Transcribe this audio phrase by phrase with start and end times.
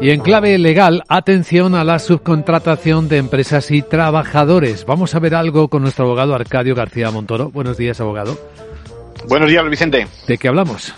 [0.00, 4.84] Y en clave legal, atención a la subcontratación de empresas y trabajadores.
[4.84, 7.50] Vamos a ver algo con nuestro abogado Arcadio García Montoro.
[7.50, 8.36] Buenos días, abogado.
[9.28, 10.08] Buenos días, Vicente.
[10.26, 10.92] ¿De qué hablamos?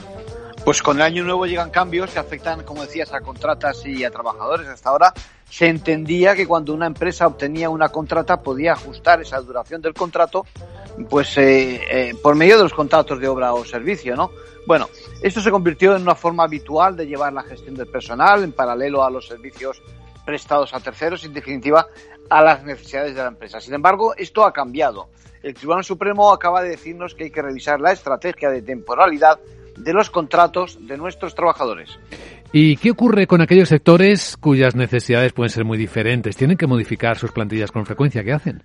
[0.64, 4.11] Pues con el año nuevo llegan cambios que afectan, como decías, a contratas y a
[4.11, 4.66] trabajadores.
[4.66, 5.12] Hasta ahora
[5.50, 10.46] se entendía que cuando una empresa obtenía una contrata podía ajustar esa duración del contrato
[11.11, 14.30] pues eh, eh, por medio de los contratos de obra o servicio, ¿no?
[14.66, 14.89] Bueno,
[15.25, 19.02] esto se convirtió en una forma habitual de llevar la gestión del personal en paralelo
[19.02, 19.82] a los servicios
[20.22, 21.86] prestados a terceros, en definitiva,
[22.29, 23.58] a las necesidades de la empresa.
[23.58, 25.08] Sin embargo, esto ha cambiado.
[25.43, 29.40] El Tribunal Supremo acaba de decirnos que hay que revisar la estrategia de temporalidad
[29.79, 31.99] de los contratos de nuestros trabajadores.
[32.52, 36.36] ¿Y qué ocurre con aquellos sectores cuyas necesidades pueden ser muy diferentes?
[36.36, 38.22] ¿Tienen que modificar sus plantillas con frecuencia?
[38.22, 38.62] ¿Qué hacen?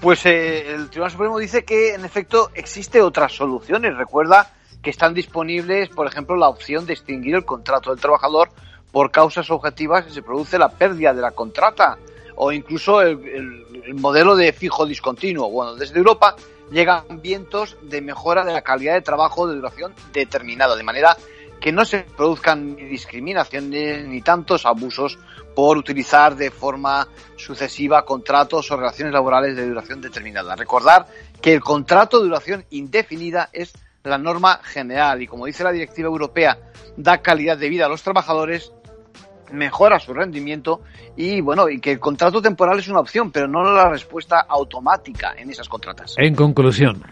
[0.00, 3.96] Pues eh, el Tribunal Supremo dice que en efecto existe otras soluciones.
[3.96, 4.52] Recuerda
[4.86, 8.50] que están disponibles, por ejemplo, la opción de extinguir el contrato del trabajador
[8.92, 11.98] por causas objetivas si se produce la pérdida de la contrata
[12.36, 13.18] o incluso el,
[13.84, 15.50] el modelo de fijo discontinuo.
[15.50, 16.36] Bueno, desde Europa
[16.70, 21.16] llegan vientos de mejora de la calidad de trabajo de duración determinada, de manera
[21.60, 25.18] que no se produzcan discriminaciones ni tantos abusos
[25.56, 30.54] por utilizar de forma sucesiva contratos o relaciones laborales de duración determinada.
[30.54, 31.08] Recordar
[31.42, 33.72] que el contrato de duración indefinida es
[34.06, 36.58] la norma general y como dice la directiva europea,
[36.96, 38.72] da calidad de vida a los trabajadores,
[39.52, 40.80] mejora su rendimiento
[41.16, 45.34] y bueno, y que el contrato temporal es una opción, pero no la respuesta automática
[45.36, 46.14] en esas contratas.
[46.18, 47.02] En conclusión.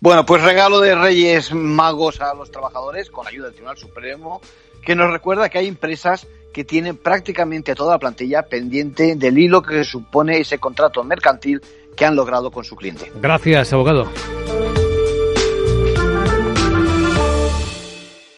[0.00, 4.40] Bueno, pues regalo de Reyes Magos a los trabajadores con ayuda del Tribunal Supremo,
[4.84, 9.62] que nos recuerda que hay empresas que tienen prácticamente toda la plantilla pendiente del hilo
[9.62, 11.60] que supone ese contrato mercantil
[11.96, 13.10] que han logrado con su cliente.
[13.16, 14.08] Gracias, abogado.